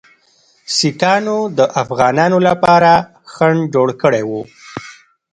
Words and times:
سیکهانو 0.75 1.37
د 1.57 1.59
افغانانو 1.83 2.37
لپاره 2.47 2.91
خنډ 3.33 3.59
جوړ 3.73 3.87
کړی 4.01 4.23
وو. 4.29 4.41